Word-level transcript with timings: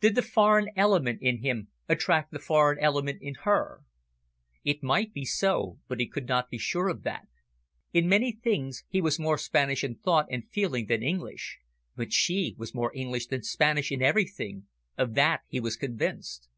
Did 0.00 0.14
the 0.14 0.22
foreign 0.22 0.68
element 0.74 1.18
in 1.20 1.42
him 1.42 1.68
attract 1.86 2.30
the 2.32 2.38
foreign 2.38 2.78
element 2.78 3.18
in 3.20 3.34
her? 3.42 3.82
It 4.64 4.82
might 4.82 5.12
be 5.12 5.26
so, 5.26 5.78
but 5.86 6.00
he 6.00 6.08
could 6.08 6.26
not 6.26 6.48
be 6.48 6.56
sure 6.56 6.88
of 6.88 7.02
that. 7.02 7.28
In 7.92 8.08
many 8.08 8.32
things 8.32 8.84
he 8.88 9.02
was 9.02 9.18
more 9.18 9.36
Spanish 9.36 9.84
in 9.84 9.96
thought 9.96 10.28
and 10.30 10.48
feeling 10.48 10.86
than 10.86 11.02
English, 11.02 11.58
but 11.94 12.10
she 12.10 12.54
was 12.56 12.74
more 12.74 12.90
English 12.96 13.26
than 13.26 13.42
Spanish 13.42 13.92
in 13.92 14.00
everything, 14.00 14.64
of 14.96 15.12
that 15.12 15.42
he 15.46 15.60
was 15.60 15.76
convinced. 15.76 16.48